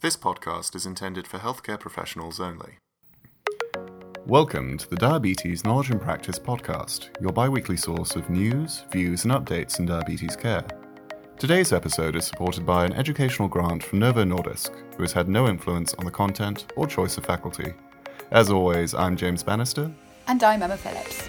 [0.00, 2.78] This podcast is intended for healthcare professionals only.
[4.26, 9.24] Welcome to the Diabetes Knowledge and Practice podcast, your bi weekly source of news, views,
[9.24, 10.64] and updates in diabetes care.
[11.36, 15.48] Today's episode is supported by an educational grant from Novo Nordisk, who has had no
[15.48, 17.74] influence on the content or choice of faculty.
[18.30, 19.90] As always, I'm James Bannister.
[20.28, 21.28] And I'm Emma Phillips.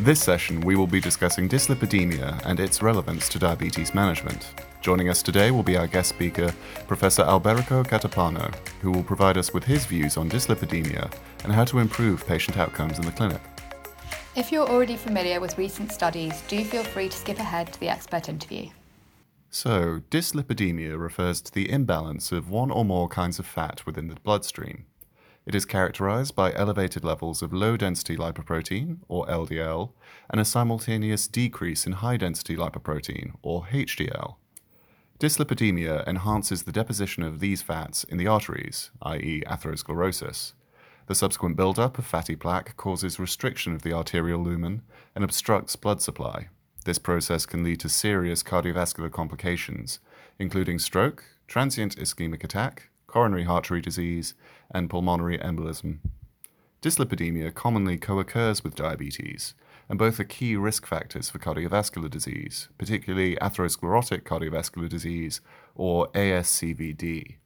[0.00, 4.46] This session, we will be discussing dyslipidemia and its relevance to diabetes management.
[4.80, 6.54] Joining us today will be our guest speaker,
[6.86, 11.80] Professor Alberico Catapano, who will provide us with his views on dyslipidemia and how to
[11.80, 13.40] improve patient outcomes in the clinic.
[14.36, 17.88] If you're already familiar with recent studies, do feel free to skip ahead to the
[17.88, 18.68] expert interview.
[19.50, 24.14] So, dyslipidemia refers to the imbalance of one or more kinds of fat within the
[24.22, 24.86] bloodstream.
[25.48, 29.92] It is characterized by elevated levels of low density lipoprotein, or LDL,
[30.28, 34.36] and a simultaneous decrease in high density lipoprotein, or HDL.
[35.18, 40.52] Dyslipidemia enhances the deposition of these fats in the arteries, i.e., atherosclerosis.
[41.06, 44.82] The subsequent buildup of fatty plaque causes restriction of the arterial lumen
[45.14, 46.48] and obstructs blood supply.
[46.84, 49.98] This process can lead to serious cardiovascular complications,
[50.38, 54.34] including stroke, transient ischemic attack, coronary artery disease,
[54.70, 55.98] and pulmonary embolism.
[56.80, 59.54] Dyslipidemia commonly co occurs with diabetes,
[59.88, 65.40] and both are key risk factors for cardiovascular disease, particularly atherosclerotic cardiovascular disease,
[65.74, 67.36] or ASCVD.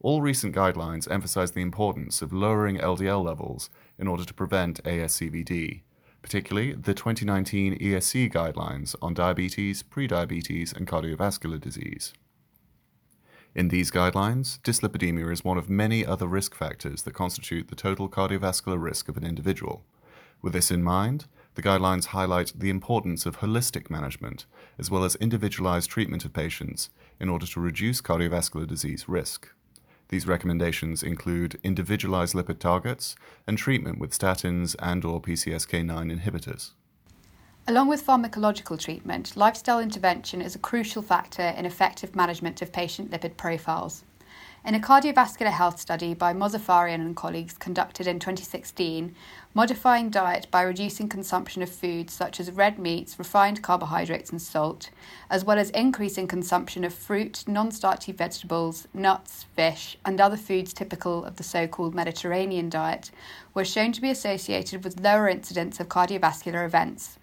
[0.00, 5.82] All recent guidelines emphasize the importance of lowering LDL levels in order to prevent ASCVD,
[6.20, 12.12] particularly the 2019 ESC guidelines on diabetes, prediabetes, and cardiovascular disease.
[13.54, 18.08] In these guidelines, dyslipidemia is one of many other risk factors that constitute the total
[18.08, 19.84] cardiovascular risk of an individual.
[20.42, 25.14] With this in mind, the guidelines highlight the importance of holistic management, as well as
[25.16, 29.48] individualized treatment of patients, in order to reduce cardiovascular disease risk.
[30.08, 33.14] These recommendations include individualized lipid targets
[33.46, 36.72] and treatment with statins and or PCSK9 inhibitors.
[37.66, 43.10] Along with pharmacological treatment, lifestyle intervention is a crucial factor in effective management of patient
[43.10, 44.04] lipid profiles.
[44.66, 49.14] In a cardiovascular health study by Mozaffarian and colleagues conducted in 2016,
[49.54, 54.90] modifying diet by reducing consumption of foods such as red meats, refined carbohydrates, and salt,
[55.30, 60.74] as well as increasing consumption of fruit, non starchy vegetables, nuts, fish, and other foods
[60.74, 63.10] typical of the so called Mediterranean diet,
[63.54, 67.18] were shown to be associated with lower incidence of cardiovascular events.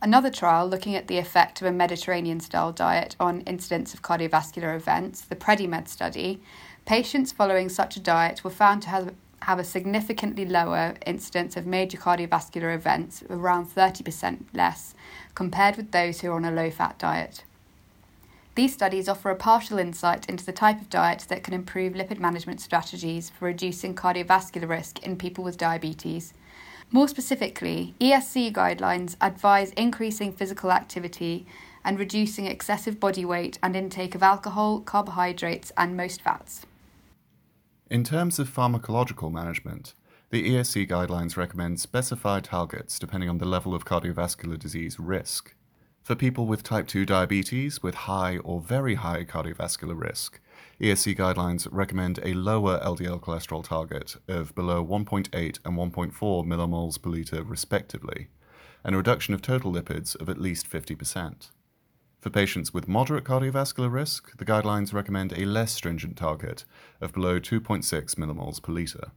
[0.00, 4.76] Another trial looking at the effect of a Mediterranean style diet on incidence of cardiovascular
[4.76, 6.40] events, the PREDIMED study,
[6.86, 11.66] patients following such a diet were found to have, have a significantly lower incidence of
[11.66, 14.94] major cardiovascular events, around 30% less,
[15.34, 17.42] compared with those who are on a low fat diet.
[18.54, 22.20] These studies offer a partial insight into the type of diet that can improve lipid
[22.20, 26.34] management strategies for reducing cardiovascular risk in people with diabetes
[26.90, 31.46] more specifically, ESC guidelines advise increasing physical activity
[31.84, 36.66] and reducing excessive body weight and intake of alcohol, carbohydrates, and most fats.
[37.90, 39.94] In terms of pharmacological management,
[40.30, 45.54] the ESC guidelines recommend specified targets depending on the level of cardiovascular disease risk.
[46.02, 50.40] For people with type 2 diabetes with high or very high cardiovascular risk,
[50.80, 55.32] ESC guidelines recommend a lower LDL cholesterol target of below 1.8
[55.64, 56.12] and 1.4
[56.46, 58.28] millimoles per litre, respectively,
[58.84, 61.50] and a reduction of total lipids of at least 50%.
[62.20, 66.64] For patients with moderate cardiovascular risk, the guidelines recommend a less stringent target
[67.00, 67.84] of below 2.6
[68.14, 69.10] millimoles per litre.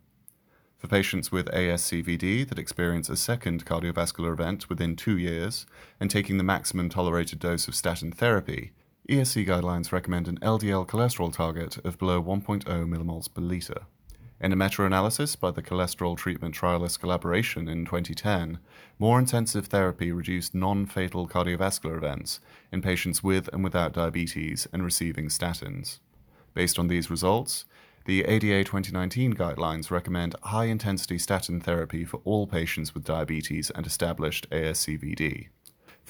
[0.80, 5.68] For patients with ASCVD that experience a second cardiovascular event within two years
[6.00, 8.72] and taking the maximum tolerated dose of statin therapy,
[9.12, 13.82] ESC guidelines recommend an LDL cholesterol target of below 1.0 millimoles per litre.
[14.40, 18.60] In a meta analysis by the Cholesterol Treatment Trialist Collaboration in 2010,
[19.00, 22.40] more intensive therapy reduced non fatal cardiovascular events
[22.72, 26.00] in patients with and without diabetes and receiving statins.
[26.54, 27.66] Based on these results,
[28.06, 33.86] the ADA 2019 guidelines recommend high intensity statin therapy for all patients with diabetes and
[33.86, 35.50] established ASCVD.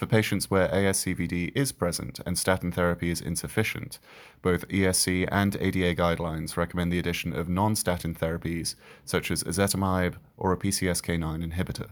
[0.02, 4.00] For patients where ASCVD is present and statin therapy is insufficient,
[4.42, 10.16] both ESC and ADA guidelines recommend the addition of non statin therapies such as ezetimibe
[10.36, 11.90] or a PCSK9 inhibitor.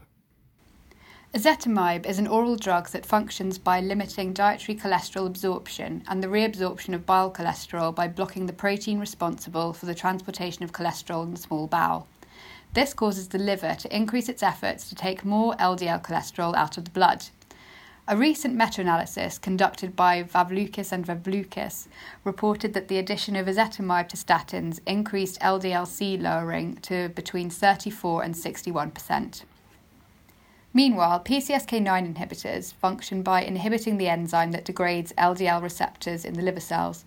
[1.33, 6.93] Ezetimibe is an oral drug that functions by limiting dietary cholesterol absorption and the reabsorption
[6.93, 11.39] of bile cholesterol by blocking the protein responsible for the transportation of cholesterol in the
[11.39, 12.09] small bowel.
[12.73, 16.83] This causes the liver to increase its efforts to take more LDL cholesterol out of
[16.83, 17.23] the blood.
[18.07, 21.87] A recent meta analysis conducted by Vavlukis and Vavlukis
[22.23, 28.33] reported that the addition of ezetimibe to statins increased LDL-C lowering to between 34 and
[28.33, 29.43] 61%.
[30.73, 36.59] Meanwhile, PCSK9 inhibitors function by inhibiting the enzyme that degrades LDL receptors in the liver
[36.59, 37.05] cells.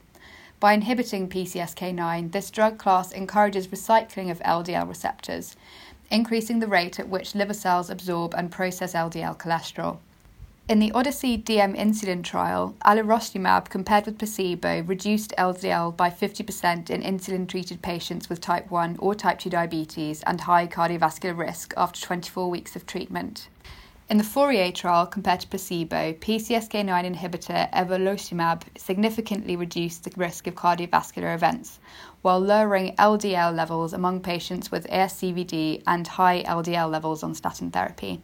[0.61, 5.57] By inhibiting PCSK9, this drug class encourages recycling of LDL receptors,
[6.09, 9.99] increasing the rate at which liver cells absorb and process LDL cholesterol.
[10.67, 17.03] In the Odyssey DM insulin trial, alirocumab compared with placebo reduced LDL by 50% in
[17.03, 22.01] insulin treated patients with type 1 or type 2 diabetes and high cardiovascular risk after
[22.01, 23.49] 24 weeks of treatment.
[24.09, 30.55] In the Fourier trial compared to placebo, PCSK9 inhibitor evolocumab significantly reduced the risk of
[30.55, 31.79] cardiovascular events,
[32.23, 38.23] while lowering LDL levels among patients with ASCVD and high LDL levels on statin therapy.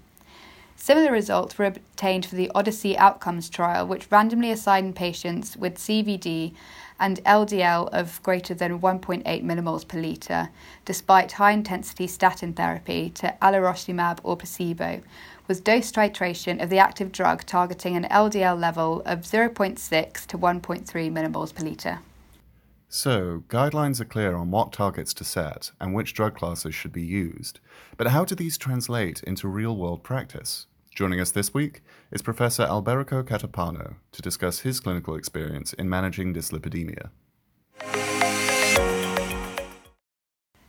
[0.82, 6.54] Similar results were obtained for the Odyssey Outcomes trial, which randomly assigned patients with CVD
[6.98, 10.48] and LDL of greater than 1.8 millimoles per litre,
[10.86, 15.02] despite high intensity statin therapy, to alirocumab or placebo,
[15.46, 21.12] with dose titration of the active drug targeting an LDL level of 0.6 to 1.3
[21.12, 21.98] millimoles per litre.
[22.88, 27.04] So, guidelines are clear on what targets to set and which drug classes should be
[27.04, 27.60] used.
[27.98, 30.66] But how do these translate into real world practice?
[30.94, 36.34] Joining us this week is Professor Alberico Catapano to discuss his clinical experience in managing
[36.34, 37.10] dyslipidemia.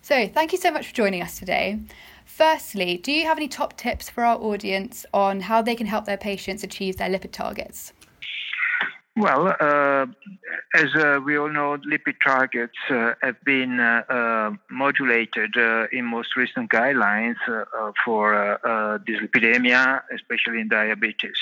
[0.03, 1.79] So, thank you so much for joining us today.
[2.25, 6.06] Firstly, do you have any top tips for our audience on how they can help
[6.06, 7.91] their patients achieve their lipid targets?
[9.21, 10.07] Well, uh,
[10.73, 16.06] as uh, we all know, lipid targets uh, have been uh, uh, modulated uh, in
[16.06, 17.35] most recent guidelines
[18.03, 18.57] for
[19.07, 21.39] dyslipidemia, especially in diabetes.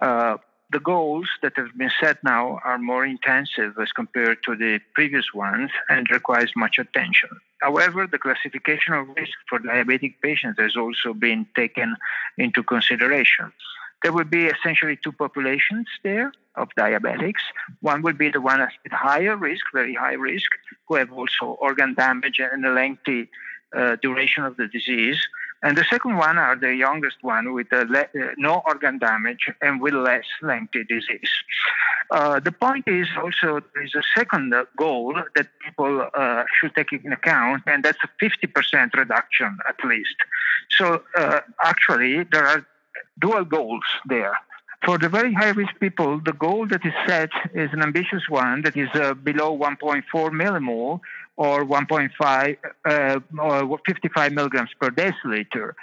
[0.00, 5.34] the goals that have been set now are more intensive as compared to the previous
[5.34, 7.30] ones and requires much attention.
[7.60, 11.96] However, the classification of risk for diabetic patients has also been taken
[12.38, 13.52] into consideration.
[14.02, 17.42] There will be essentially two populations there of diabetics.
[17.80, 20.50] One will be the one at higher risk, very high risk,
[20.88, 23.28] who have also organ damage and a lengthy
[23.76, 25.20] uh, duration of the disease.
[25.62, 29.50] And the second one are the youngest one with uh, le- uh, no organ damage
[29.60, 31.30] and with less lengthy disease.
[32.10, 36.92] Uh, the point is also there is a second goal that people uh, should take
[36.92, 40.16] in account, and that's a 50% reduction at least.
[40.70, 42.66] So uh, actually, there are
[43.18, 44.36] dual goals there.
[44.84, 48.62] For the very high risk people, the goal that is set is an ambitious one
[48.62, 51.00] that is uh, below 1.4 millimole
[51.36, 55.74] or 1.5 uh, or 55 milligrams per deciliter.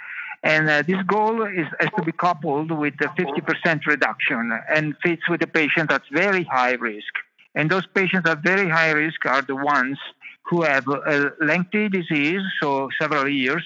[0.42, 5.28] And uh, this goal is has to be coupled with a 50% reduction and fits
[5.28, 7.12] with the patient that's very high risk.
[7.54, 9.98] And those patients at very high risk are the ones
[10.44, 13.64] who have a lengthy disease, so several years,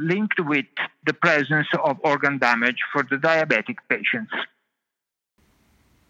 [0.00, 0.66] linked with
[1.06, 4.32] the presence of organ damage for the diabetic patients.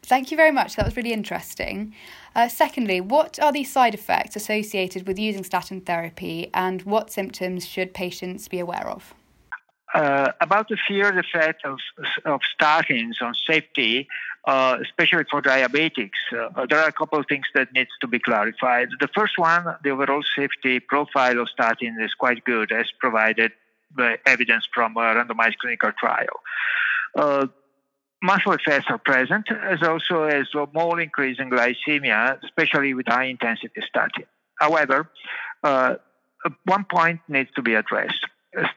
[0.02, 0.76] Thank you very much.
[0.76, 1.94] That was really interesting.
[2.34, 7.66] Uh, secondly, what are the side effects associated with using statin therapy and what symptoms
[7.66, 9.12] should patients be aware of?
[9.94, 11.78] Uh, about the fear effect of,
[12.26, 14.06] of statins on safety,
[14.46, 18.18] uh, especially for diabetics, uh, there are a couple of things that needs to be
[18.18, 18.88] clarified.
[19.00, 23.52] The first one, the overall safety profile of statin is quite good, as provided
[23.96, 26.40] by evidence from a randomized clinical trial.
[27.16, 27.46] Uh,
[28.22, 33.24] muscle effects are present, as also as a small increase in glycemia, especially with high
[33.24, 34.24] intensity statin.
[34.60, 35.10] However,
[35.62, 35.94] uh,
[36.64, 38.26] one point needs to be addressed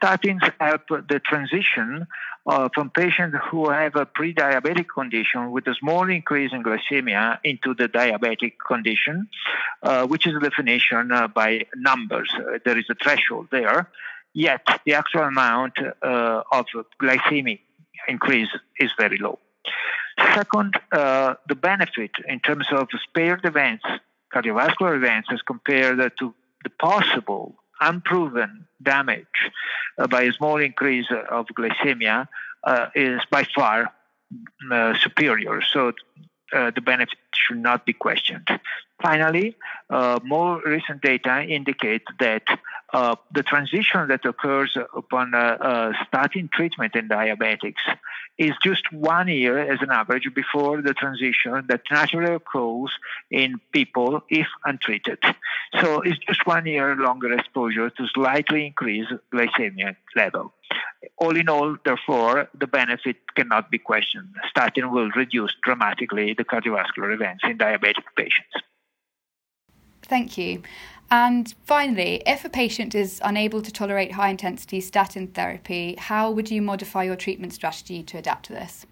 [0.00, 2.06] statins help the transition
[2.46, 7.74] uh, from patients who have a pre-diabetic condition with a small increase in glycemia into
[7.74, 9.28] the diabetic condition,
[9.82, 12.32] uh, which is a definition uh, by numbers.
[12.34, 13.88] Uh, there is a threshold there,
[14.34, 16.66] yet the actual amount uh, of
[17.00, 17.60] glycemic
[18.08, 18.48] increase
[18.78, 19.38] is very low.
[20.34, 23.84] Second, uh, the benefit in terms of spared events,
[24.34, 26.34] cardiovascular events, as compared to
[26.64, 27.54] the possible
[27.88, 29.50] unproven damage
[29.98, 32.28] uh, by a small increase of glycemia
[32.64, 33.92] uh, is by far
[34.70, 35.60] uh, superior.
[35.72, 35.92] So
[36.52, 38.48] uh, the benefit should not be questioned.
[39.00, 39.56] Finally,
[39.90, 42.42] uh, more recent data indicate that
[42.92, 45.30] uh, the transition that occurs upon
[46.06, 47.82] starting treatment in diabetics
[48.38, 52.90] is just one year as an average before the transition that naturally occurs
[53.30, 55.18] in people if untreated.
[55.80, 60.52] So it's just one year longer exposure to slightly increase glycemic level.
[61.18, 64.34] All in all, therefore, the benefit cannot be questioned.
[64.50, 68.54] Statin will reduce dramatically the cardiovascular events in diabetic patients.
[70.02, 70.62] Thank you.
[71.10, 76.50] And finally, if a patient is unable to tolerate high intensity statin therapy, how would
[76.50, 78.86] you modify your treatment strategy to adapt to this?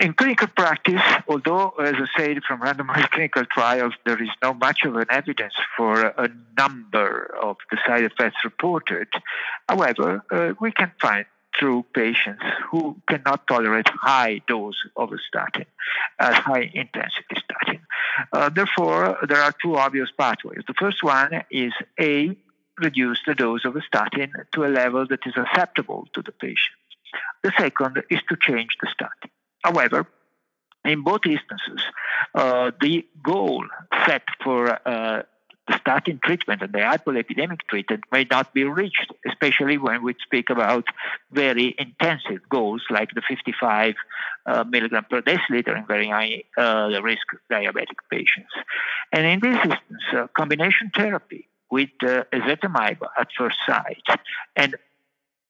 [0.00, 4.84] In clinical practice, although, as I said, from randomized clinical trials, there is not much
[4.84, 9.08] of an evidence for a number of the side effects reported,
[9.68, 11.26] however, uh, we can find
[11.58, 15.64] through patients who cannot tolerate high dose of a statin,
[16.20, 17.80] as high intensity statin.
[18.32, 20.62] Uh, therefore, there are two obvious pathways.
[20.68, 22.36] The first one is A,
[22.78, 26.76] reduce the dose of a statin to a level that is acceptable to the patient.
[27.42, 29.27] The second is to change the statin.
[29.62, 30.06] However,
[30.84, 31.82] in both instances,
[32.34, 33.64] uh, the goal
[34.06, 35.22] set for uh,
[35.76, 40.84] statin treatment and the hypolipidemic treatment may not be reached, especially when we speak about
[41.32, 43.94] very intensive goals like the 55
[44.46, 48.52] uh, milligram per deciliter in very high uh, risk diabetic patients.
[49.12, 54.02] And in this instance, uh, combination therapy with uh, ezetimibe at first sight
[54.56, 54.74] and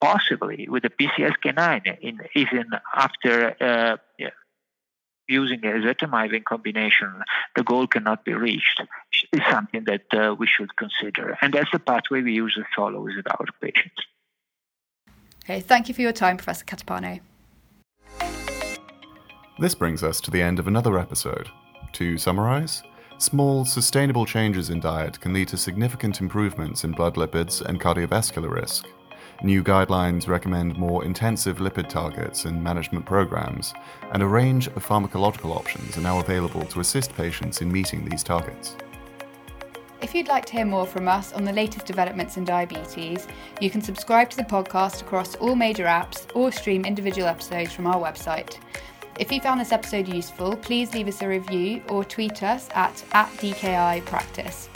[0.00, 4.30] possibly with the PCSK9 in, even after uh, yeah,
[5.28, 7.22] using ezetimibe in combination,
[7.54, 8.82] the goal cannot be reached,
[9.32, 11.36] is something that uh, we should consider.
[11.42, 14.02] And that's the pathway we usually follow with our patients.
[15.44, 17.20] Okay, thank you for your time, Professor Catapano.
[19.58, 21.48] This brings us to the end of another episode.
[21.94, 22.82] To summarize,
[23.18, 28.50] small, sustainable changes in diet can lead to significant improvements in blood lipids and cardiovascular
[28.50, 28.86] risk.
[29.42, 33.72] New guidelines recommend more intensive lipid targets and management programs,
[34.12, 38.24] and a range of pharmacological options are now available to assist patients in meeting these
[38.24, 38.76] targets.
[40.00, 43.28] If you'd like to hear more from us on the latest developments in diabetes,
[43.60, 47.86] you can subscribe to the podcast across all major apps or stream individual episodes from
[47.86, 48.58] our website.
[49.20, 53.04] If you found this episode useful, please leave us a review or tweet us at,
[53.12, 54.68] at DKI Practice.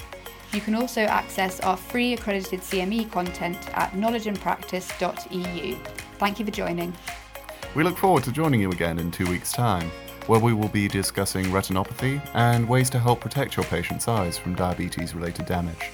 [0.52, 5.76] You can also access our free accredited CME content at knowledgeandpractice.eu.
[6.18, 6.92] Thank you for joining.
[7.75, 9.90] We look forward to joining you again in two weeks' time,
[10.26, 14.54] where we will be discussing retinopathy and ways to help protect your patient's eyes from
[14.54, 15.90] diabetes related damage.